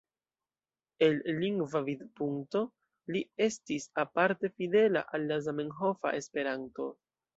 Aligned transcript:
El 1.07 1.17
lingva 1.41 1.81
vidpunkto, 1.89 2.61
li 3.17 3.21
estis 3.49 3.85
aparte 4.05 4.51
fidela 4.55 5.05
al 5.19 5.29
la 5.33 5.39
zamenhofa 5.49 6.15
Esperanto. 6.23 6.89